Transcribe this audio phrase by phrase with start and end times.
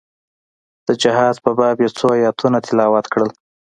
[0.87, 3.29] د جهاد په باب يې څو ايتونه تلاوت کړل.